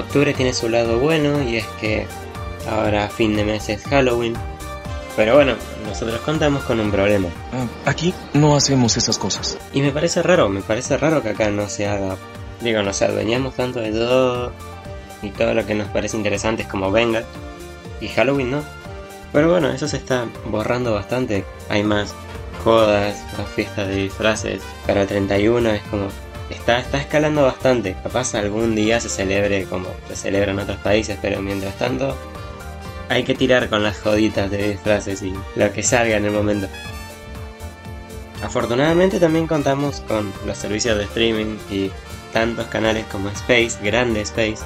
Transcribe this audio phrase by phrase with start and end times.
[0.00, 2.06] Octubre tiene su lado bueno y es que
[2.68, 4.34] ahora fin de mes es Halloween.
[5.16, 5.54] Pero bueno,
[5.86, 7.28] nosotros contamos con un problema.
[7.52, 9.58] Ah, aquí no hacemos esas cosas.
[9.72, 12.16] Y me parece raro, me parece raro que acá no se haga.
[12.60, 14.52] Digo, nos adueñamos tanto de todo
[15.22, 17.22] y todo lo que nos parece interesante es como venga.
[18.00, 18.62] Y Halloween no.
[19.32, 21.44] Pero bueno, eso se está borrando bastante.
[21.70, 22.14] Hay más
[22.62, 24.62] jodas, más fiestas de disfraces.
[24.86, 26.08] Para el 31 es como...
[26.50, 27.96] Está, está escalando bastante.
[28.02, 32.16] Capaz algún día se celebre como se celebra en otros países, pero mientras tanto
[33.08, 36.68] hay que tirar con las joditas de disfraces y lo que salga en el momento.
[38.42, 41.90] Afortunadamente también contamos con los servicios de streaming y
[42.32, 44.62] tantos canales como Space, grande Space,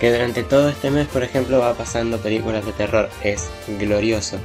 [0.00, 3.10] que durante todo este mes, por ejemplo, va pasando películas de terror.
[3.22, 4.38] Es glorioso.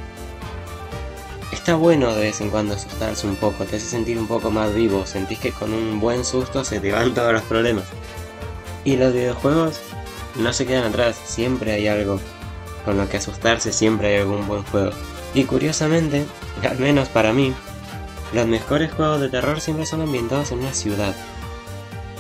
[1.64, 4.76] Está bueno de vez en cuando asustarse un poco, te hace sentir un poco más
[4.76, 7.86] vivo, sentís que con un buen susto se te van todos los problemas.
[8.84, 9.80] Y los videojuegos
[10.36, 12.20] no se quedan atrás, siempre hay algo
[12.84, 14.92] con lo que asustarse, siempre hay algún buen juego.
[15.34, 16.26] Y curiosamente,
[16.70, 17.54] al menos para mí,
[18.34, 21.16] los mejores juegos de terror siempre son ambientados en una ciudad.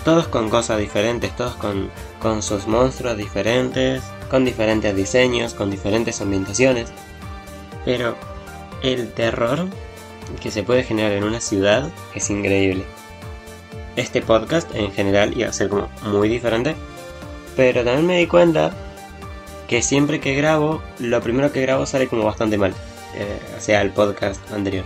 [0.05, 1.89] Todos con cosas diferentes, todos con,
[2.21, 6.93] con sus monstruos diferentes, con diferentes diseños, con diferentes ambientaciones.
[7.83, 8.15] Pero
[8.83, 9.67] el terror
[10.41, 12.83] que se puede generar en una ciudad es increíble.
[13.95, 16.75] Este podcast en general iba a ser como muy diferente,
[17.55, 18.71] pero también me di cuenta
[19.67, 22.73] que siempre que grabo, lo primero que grabo sale como bastante mal.
[23.15, 24.85] Eh, o sea, el podcast anterior.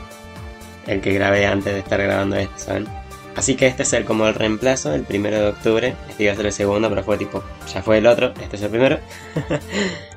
[0.85, 2.87] El que grabé antes de estar grabando este, ¿saben?
[3.35, 5.95] Así que este es el como el reemplazo, el primero de octubre.
[6.09, 8.61] Este iba a ser el segundo, pero fue tipo, ya fue el otro, este es
[8.61, 8.99] el primero.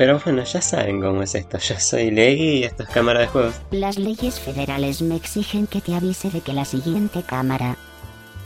[0.00, 1.58] pero bueno, ya saben cómo es esto.
[1.58, 3.60] Yo soy Leggy y esto es cámara de juegos.
[3.70, 7.76] Las leyes federales me exigen que te avise de que la siguiente cámara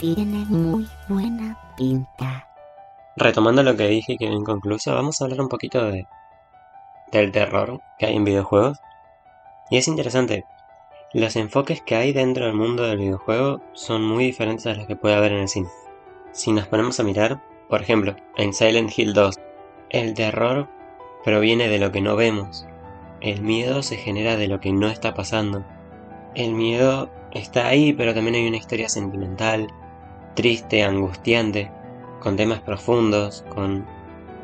[0.00, 2.48] tiene muy buena pinta.
[3.16, 6.09] Retomando lo que dije que inconcluso, vamos a hablar un poquito de
[7.12, 8.78] del terror que hay en videojuegos.
[9.70, 10.44] Y es interesante,
[11.12, 14.97] los enfoques que hay dentro del mundo del videojuego son muy diferentes a los que
[14.97, 15.69] puede haber en el cine.
[16.32, 19.37] Si nos ponemos a mirar, por ejemplo, en Silent Hill 2,
[19.91, 20.69] el terror
[21.25, 22.67] proviene de lo que no vemos.
[23.21, 25.65] El miedo se genera de lo que no está pasando.
[26.35, 29.69] El miedo está ahí, pero también hay una historia sentimental,
[30.35, 31.71] triste, angustiante,
[32.21, 33.87] con temas profundos, con,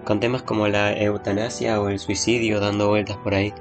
[0.04, 3.52] con temas como la eutanasia o el suicidio dando vueltas por ahí.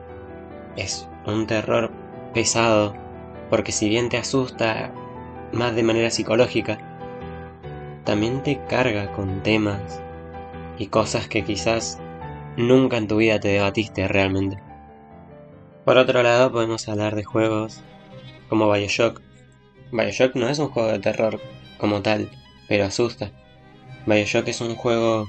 [0.77, 1.91] Es un terror
[2.33, 2.95] pesado,
[3.49, 4.93] porque si bien te asusta
[5.51, 6.77] más de manera psicológica,
[8.05, 10.01] también te carga con temas
[10.77, 11.99] y cosas que quizás
[12.59, 14.57] nunca en tu vida te debatiste realmente.
[15.85, 17.81] Por otro lado, podemos hablar de juegos
[18.49, 19.21] como Bioshock.
[19.91, 21.39] Bioshock no es un juego de terror
[21.77, 22.29] como tal,
[22.67, 23.31] pero asusta.
[24.05, 25.25] Bioshock es un juego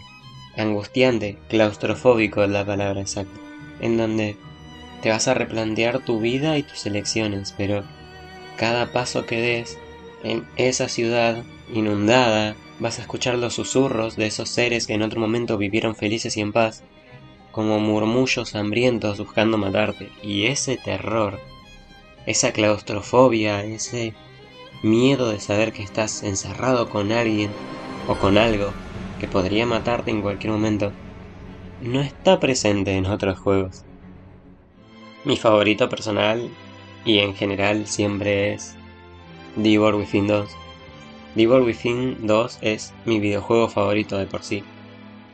[0.57, 3.39] angustiante, claustrofóbico es la palabra exacta,
[3.81, 4.37] en donde
[5.01, 7.85] te vas a replantear tu vida y tus elecciones, pero
[8.57, 9.79] cada paso que des
[10.25, 15.21] en esa ciudad inundada, vas a escuchar los susurros de esos seres que en otro
[15.21, 16.83] momento vivieron felices y en paz,
[17.53, 21.41] como murmullos hambrientos buscando matarte, y ese terror,
[22.27, 24.15] esa claustrofobia, ese
[24.83, 27.51] miedo de saber que estás encerrado con alguien
[28.09, 28.73] o con algo
[29.19, 30.93] que podría matarte en cualquier momento,
[31.83, 33.85] no está presente en otros juegos.
[35.25, 36.49] Mi favorito personal
[37.05, 38.75] y en general siempre es
[39.57, 40.51] Devil Within 2.
[41.35, 44.65] Devil Within 2 es mi videojuego favorito de por sí.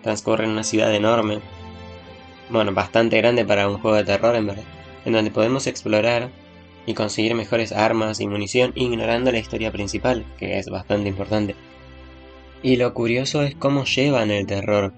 [0.03, 1.41] Transcurre en una ciudad enorme,
[2.49, 4.65] bueno, bastante grande para un juego de terror en verdad,
[5.05, 6.31] en donde podemos explorar
[6.87, 11.57] y conseguir mejores armas y munición ignorando la historia principal, que es bastante importante.
[12.63, 14.95] Y lo curioso es cómo llevan el terror,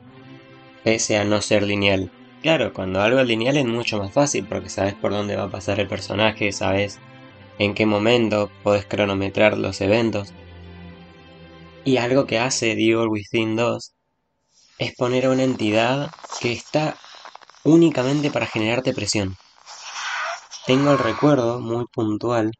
[0.84, 2.10] pese a no ser lineal.
[2.42, 5.50] Claro, cuando algo es lineal es mucho más fácil porque sabes por dónde va a
[5.50, 6.98] pasar el personaje, sabes
[7.58, 10.32] en qué momento podés cronometrar los eventos.
[11.84, 13.92] Y algo que hace Devil Within 2
[14.78, 16.10] es poner a una entidad
[16.40, 16.96] que está
[17.68, 19.36] únicamente para generarte presión.
[20.66, 22.52] Tengo el recuerdo muy puntual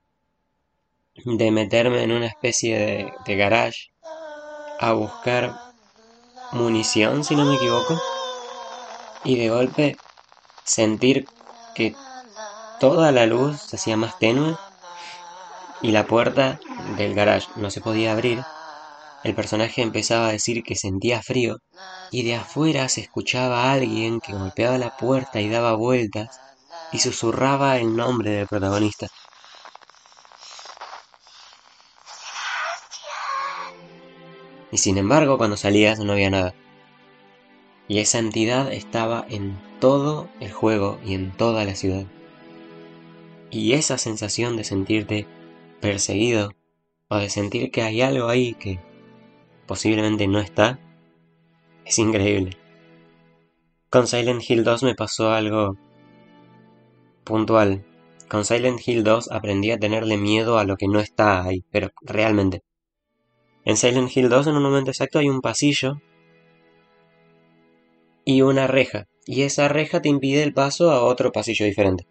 [1.25, 3.91] de meterme en una especie de, de garage
[4.79, 5.59] a buscar
[6.53, 8.01] munición, si no me equivoco,
[9.25, 9.97] y de golpe
[10.65, 11.27] sentir
[11.75, 11.95] que
[12.79, 14.57] toda la luz se hacía más tenue
[15.81, 16.61] y la puerta
[16.97, 18.45] del garage no se podía abrir,
[19.25, 21.59] el personaje empezaba a decir que sentía frío
[22.11, 26.41] y de afuera se escuchaba a alguien que golpeaba la puerta y daba vueltas
[26.93, 29.09] y susurraba el nombre del protagonista.
[34.71, 36.55] Y sin embargo, cuando salías no había nada.
[37.89, 42.05] Y esa entidad estaba en todo el juego y en toda la ciudad.
[43.51, 45.27] Y esa sensación de sentirte
[45.81, 46.53] perseguido
[47.09, 48.79] o de sentir que hay algo ahí que
[49.69, 50.81] posiblemente no está,
[51.85, 52.57] es increíble.
[53.91, 55.77] Con Silent Hill 2 me pasó algo
[57.23, 57.85] puntual.
[58.29, 61.91] Con Silent Hill 2 aprendí a tenerle miedo a lo que no está ahí, pero
[62.01, 62.63] realmente.
[63.65, 66.01] En Silent Hill 2 en un momento exacto hay un pasillo
[68.25, 72.07] y una reja, y esa reja te impide el paso a otro pasillo diferente.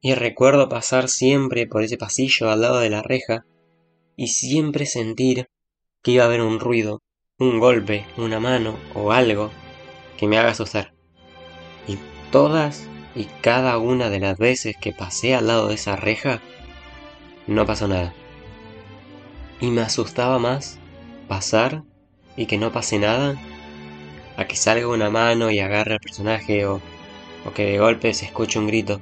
[0.00, 3.44] Y recuerdo pasar siempre por ese pasillo al lado de la reja
[4.16, 5.48] y siempre sentir
[6.12, 7.00] iba a haber un ruido,
[7.38, 9.50] un golpe, una mano o algo
[10.16, 10.92] que me haga asustar.
[11.86, 11.98] Y
[12.30, 16.40] todas y cada una de las veces que pasé al lado de esa reja,
[17.46, 18.14] no pasó nada.
[19.60, 20.78] Y me asustaba más
[21.26, 21.82] pasar
[22.36, 23.36] y que no pase nada
[24.36, 26.80] a que salga una mano y agarre al personaje o,
[27.44, 29.00] o que de golpe se escuche un grito.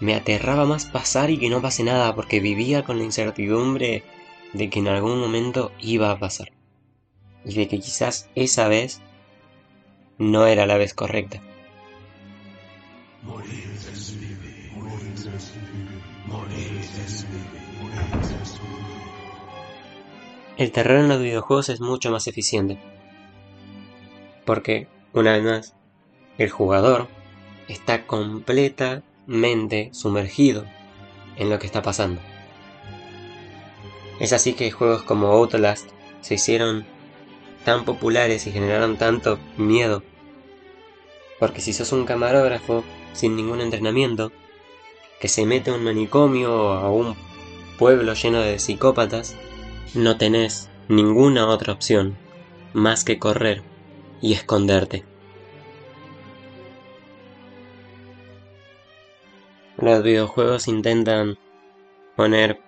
[0.00, 4.02] Me aterraba más pasar y que no pase nada porque vivía con la incertidumbre
[4.52, 6.52] de que en algún momento iba a pasar.
[7.44, 9.00] Y de que quizás esa vez
[10.18, 11.40] no era la vez correcta.
[20.56, 22.78] El terror en los videojuegos es mucho más eficiente
[24.44, 25.74] porque, una vez más,
[26.38, 27.08] el jugador
[27.68, 30.64] está completamente sumergido
[31.36, 32.20] en lo que está pasando.
[34.20, 35.88] Es así que juegos como Outlast
[36.20, 36.86] se hicieron
[37.64, 40.02] tan populares y generaron tanto miedo.
[41.38, 44.32] Porque si sos un camarógrafo sin ningún entrenamiento,
[45.20, 47.16] que se mete a un manicomio o a un
[47.78, 49.36] pueblo lleno de psicópatas,
[49.94, 52.16] no tenés ninguna otra opción
[52.72, 53.62] más que correr
[54.20, 55.04] y esconderte.
[59.76, 61.38] Los videojuegos intentan
[62.14, 62.60] poner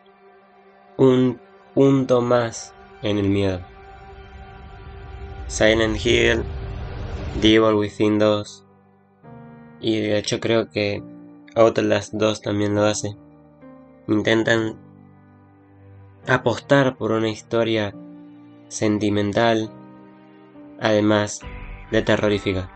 [0.96, 1.40] un
[1.74, 3.60] punto más en el miedo.
[5.48, 6.42] Silent Hill,
[7.40, 8.64] Devil Within 2
[9.80, 11.02] y de hecho creo que
[11.56, 13.16] Outlast 2 también lo hace.
[14.08, 14.76] Intentan
[16.26, 17.94] apostar por una historia
[18.68, 19.70] sentimental
[20.80, 21.40] además
[21.90, 22.70] de terrorífica.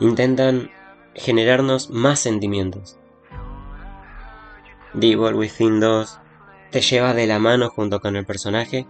[0.00, 0.70] Intentan
[1.14, 2.97] generarnos más sentimientos.
[4.94, 6.18] Devil Within 2
[6.70, 8.86] te lleva de la mano junto con el personaje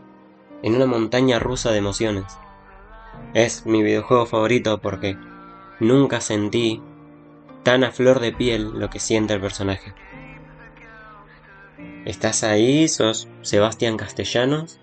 [0.63, 2.27] en una montaña rusa de emociones.
[3.35, 5.17] Es mi videojuego favorito porque
[5.81, 6.83] nunca sentí
[7.63, 9.95] tan a flor de piel lo que siente el personaje.
[12.05, 14.81] Estás ahí, sos Sebastián Castellanos,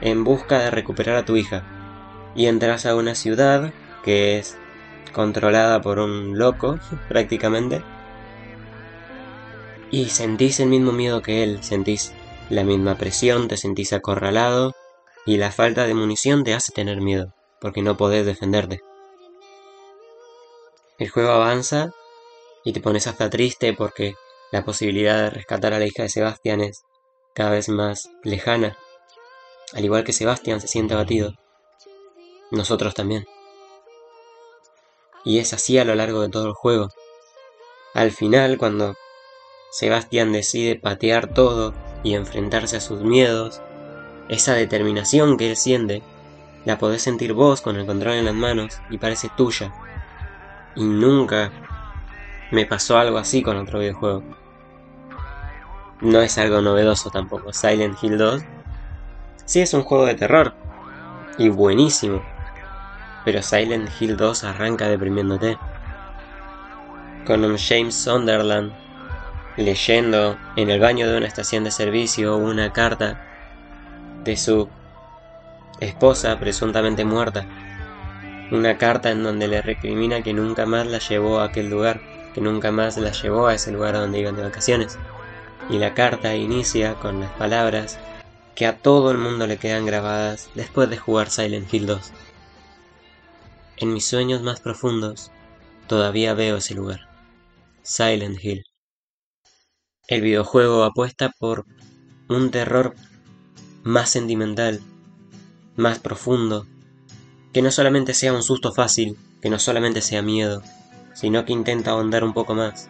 [0.00, 1.62] en busca de recuperar a tu hija.
[2.34, 3.72] Y entras a una ciudad
[4.02, 4.56] que es
[5.12, 6.78] controlada por un loco,
[7.08, 7.82] prácticamente.
[9.92, 12.12] Y sentís el mismo miedo que él, sentís
[12.48, 14.72] la misma presión, te sentís acorralado
[15.26, 18.80] y la falta de munición te hace tener miedo, porque no podés defenderte.
[20.98, 21.92] El juego avanza
[22.64, 24.14] y te pones hasta triste porque
[24.50, 26.84] la posibilidad de rescatar a la hija de Sebastián es
[27.34, 28.78] cada vez más lejana.
[29.74, 31.34] Al igual que Sebastián se siente abatido,
[32.50, 33.26] nosotros también.
[35.22, 36.88] Y es así a lo largo de todo el juego.
[37.92, 38.94] Al final, cuando
[39.72, 43.62] Sebastián decide patear todo y enfrentarse a sus miedos,
[44.28, 46.02] esa determinación que él siente,
[46.66, 49.72] la podés sentir vos con el control en las manos y parece tuya.
[50.76, 51.50] Y nunca
[52.50, 54.22] me pasó algo así con otro videojuego.
[56.02, 57.54] No es algo novedoso tampoco.
[57.54, 58.42] Silent Hill 2
[59.46, 60.52] Sí es un juego de terror.
[61.38, 62.22] Y buenísimo.
[63.24, 65.56] Pero Silent Hill 2 arranca deprimiéndote.
[67.26, 68.81] Con un James Sunderland
[69.56, 73.20] leyendo en el baño de una estación de servicio una carta
[74.24, 74.68] de su
[75.80, 77.46] esposa presuntamente muerta.
[78.50, 82.00] Una carta en donde le recrimina que nunca más la llevó a aquel lugar,
[82.34, 84.98] que nunca más la llevó a ese lugar donde iban de vacaciones.
[85.70, 87.98] Y la carta inicia con las palabras
[88.54, 92.12] que a todo el mundo le quedan grabadas después de jugar Silent Hill 2.
[93.78, 95.30] En mis sueños más profundos
[95.86, 97.08] todavía veo ese lugar,
[97.82, 98.71] Silent Hill.
[100.08, 101.64] El videojuego apuesta por
[102.28, 102.94] un terror
[103.84, 104.80] más sentimental,
[105.76, 106.66] más profundo,
[107.52, 110.62] que no solamente sea un susto fácil, que no solamente sea miedo,
[111.14, 112.88] sino que intenta ahondar un poco más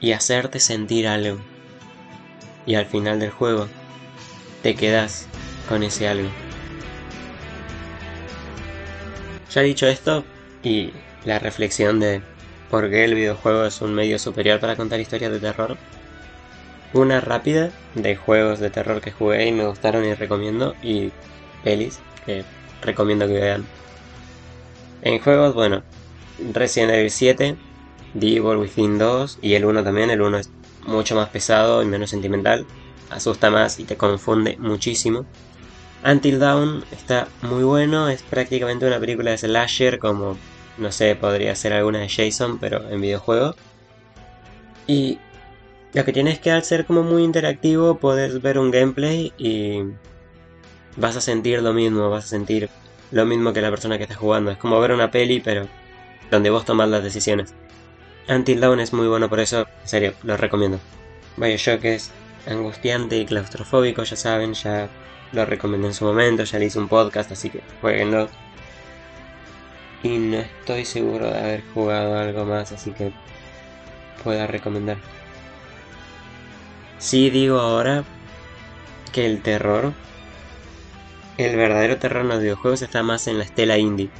[0.00, 1.38] y hacerte sentir algo.
[2.66, 3.68] Y al final del juego
[4.62, 5.28] te quedas
[5.68, 6.28] con ese algo.
[9.52, 10.24] Ya dicho esto,
[10.64, 10.90] y
[11.24, 12.22] la reflexión de
[12.70, 15.76] por qué el videojuego es un medio superior para contar historias de terror,
[16.92, 21.10] una rápida de juegos de terror que jugué y me gustaron y recomiendo, y
[21.62, 22.44] pelis que
[22.82, 23.64] recomiendo que vean.
[25.02, 25.82] En juegos, bueno,
[26.52, 27.56] Resident Evil 7,
[28.18, 30.50] The Evil Within 2 y el 1 también, el 1 es
[30.86, 32.66] mucho más pesado y menos sentimental,
[33.10, 35.26] asusta más y te confunde muchísimo.
[36.04, 40.36] Until Dawn está muy bueno, es prácticamente una película de slasher como,
[40.78, 43.54] no sé, podría ser alguna de Jason, pero en videojuego.
[44.86, 45.18] Y
[45.92, 49.82] lo que tienes que al ser como muy interactivo, puedes ver un gameplay y
[50.96, 52.68] vas a sentir lo mismo, vas a sentir
[53.10, 54.50] lo mismo que la persona que está jugando.
[54.50, 55.68] Es como ver una peli, pero
[56.30, 57.54] donde vos tomás las decisiones.
[58.28, 60.80] Until Dawn es muy bueno por eso, en serio, lo recomiendo.
[61.36, 62.10] Bioshock es
[62.46, 64.88] angustiante y claustrofóbico, ya saben, ya
[65.32, 68.28] lo recomendé en su momento, ya le hice un podcast, así que jueguenlo.
[70.04, 73.10] Y no estoy seguro de haber jugado algo más, así que
[74.22, 74.98] pueda recomendar.
[76.98, 78.04] Sí digo ahora
[79.12, 79.92] que el terror,
[81.38, 84.10] el verdadero terror en los videojuegos está más en la estela indie.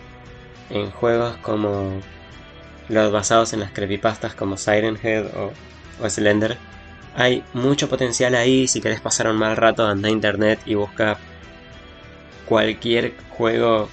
[0.71, 2.00] En juegos como
[2.88, 5.53] los basados en las creepypastas como Siren Head o,
[6.03, 6.59] o Slender
[7.14, 8.67] hay mucho potencial ahí.
[8.69, 11.19] Si querés pasar un mal rato, anda a internet y busca
[12.47, 13.88] cualquier juego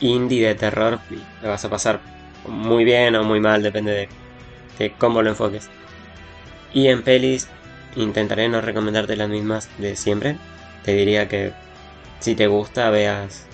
[0.00, 2.00] indie de terror y te vas a pasar
[2.46, 4.08] muy bien o muy mal, depende
[4.78, 5.68] de, cómo lo enfoques.
[6.72, 7.48] Y en pelis
[7.96, 10.36] intentaré no recomendarte las mismas de siempre.
[10.84, 11.52] Te diría que
[12.20, 13.46] si te gusta veas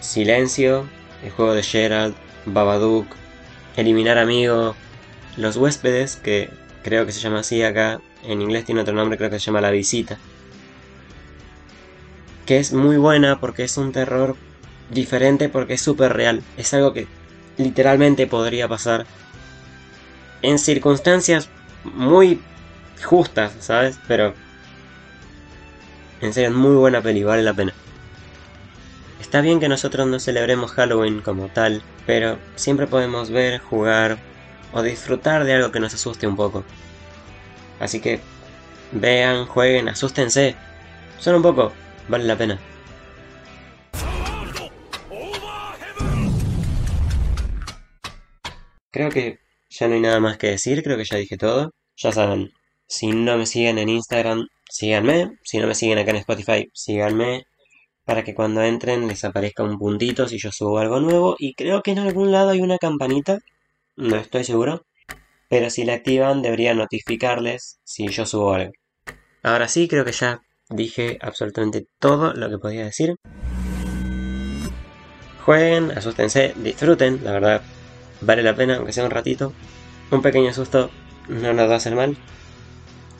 [0.00, 0.88] Silencio,
[1.22, 2.14] el juego de Gerald,
[2.46, 3.06] Babadook,
[3.76, 4.76] Eliminar Amigos,
[5.36, 6.50] Los Huéspedes, que
[6.82, 9.60] creo que se llama así acá, en inglés tiene otro nombre, creo que se llama
[9.60, 10.18] La Visita.
[12.46, 14.36] Que es muy buena porque es un terror
[14.90, 16.42] diferente porque es súper real.
[16.56, 17.06] Es algo que
[17.56, 19.06] literalmente podría pasar
[20.42, 21.48] en circunstancias
[21.84, 22.40] muy
[23.02, 23.98] justas, ¿sabes?
[24.06, 24.34] Pero
[26.20, 27.72] en serio, es muy buena peli, vale la pena.
[29.20, 34.18] Está bien que nosotros no celebremos Halloween como tal, pero siempre podemos ver, jugar
[34.72, 36.64] o disfrutar de algo que nos asuste un poco.
[37.78, 38.20] Así que
[38.92, 40.56] vean, jueguen, asústense.
[41.18, 41.72] Son un poco,
[42.08, 42.58] vale la pena.
[48.98, 49.38] Creo que
[49.70, 51.70] ya no hay nada más que decir, creo que ya dije todo.
[51.94, 52.50] Ya saben,
[52.88, 55.38] si no me siguen en Instagram, síganme.
[55.44, 57.44] Si no me siguen acá en Spotify, síganme.
[58.04, 61.36] Para que cuando entren les aparezca un puntito si yo subo algo nuevo.
[61.38, 63.38] Y creo que en algún lado hay una campanita.
[63.94, 64.82] No estoy seguro
[65.48, 68.72] pero si la activan debería notificarles si yo subo algo.
[69.44, 73.14] Ahora sí, creo que ya dije absolutamente todo lo que podía decir.
[75.46, 77.62] Jueguen, asústense, disfruten, la verdad,
[78.20, 79.52] vale la pena, aunque sea un ratito.
[80.10, 80.90] Un pequeño susto
[81.28, 82.16] no nos va a hacer mal.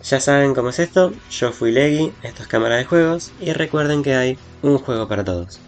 [0.02, 4.02] Ya saben cómo es esto, yo fui Leggy, esto es Cámara de Juegos, y recuerden
[4.02, 5.60] que hay un juego para todos.